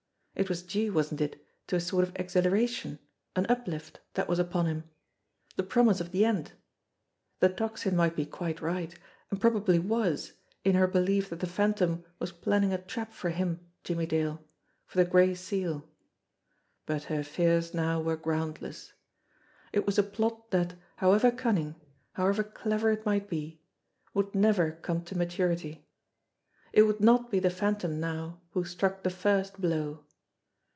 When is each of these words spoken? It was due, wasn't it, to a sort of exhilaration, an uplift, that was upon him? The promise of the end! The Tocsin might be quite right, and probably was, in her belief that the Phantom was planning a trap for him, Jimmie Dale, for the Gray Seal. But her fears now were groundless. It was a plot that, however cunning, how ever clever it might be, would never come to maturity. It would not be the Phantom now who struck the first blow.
It 0.33 0.49
was 0.49 0.63
due, 0.63 0.91
wasn't 0.91 1.21
it, 1.21 1.45
to 1.67 1.75
a 1.75 1.79
sort 1.79 2.03
of 2.03 2.15
exhilaration, 2.15 2.97
an 3.35 3.45
uplift, 3.47 3.99
that 4.15 4.27
was 4.27 4.39
upon 4.39 4.65
him? 4.65 4.85
The 5.55 5.61
promise 5.61 6.01
of 6.01 6.11
the 6.11 6.25
end! 6.25 6.53
The 7.41 7.49
Tocsin 7.49 7.95
might 7.95 8.15
be 8.15 8.25
quite 8.25 8.59
right, 8.59 8.97
and 9.29 9.39
probably 9.41 9.77
was, 9.77 10.33
in 10.63 10.73
her 10.73 10.87
belief 10.87 11.29
that 11.29 11.41
the 11.41 11.47
Phantom 11.47 12.03
was 12.17 12.31
planning 12.31 12.73
a 12.73 12.79
trap 12.81 13.13
for 13.13 13.29
him, 13.29 13.59
Jimmie 13.83 14.07
Dale, 14.07 14.41
for 14.87 14.97
the 14.97 15.05
Gray 15.07 15.35
Seal. 15.35 15.87
But 16.87 17.03
her 17.03 17.23
fears 17.23 17.75
now 17.75 18.01
were 18.01 18.17
groundless. 18.17 18.93
It 19.71 19.85
was 19.85 19.99
a 19.99 20.03
plot 20.03 20.49
that, 20.49 20.73
however 20.95 21.29
cunning, 21.29 21.75
how 22.13 22.25
ever 22.27 22.43
clever 22.43 22.89
it 22.89 23.05
might 23.05 23.29
be, 23.29 23.61
would 24.15 24.33
never 24.33 24.71
come 24.71 25.03
to 25.03 25.15
maturity. 25.15 25.85
It 26.73 26.83
would 26.83 27.01
not 27.01 27.29
be 27.29 27.39
the 27.39 27.51
Phantom 27.51 27.99
now 27.99 28.39
who 28.51 28.63
struck 28.65 29.03
the 29.03 29.11
first 29.11 29.59
blow. 29.61 30.03